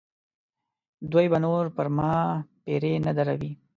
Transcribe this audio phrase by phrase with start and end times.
[1.11, 2.13] دوی به نور پر ما
[2.63, 3.51] پیرې نه دروي.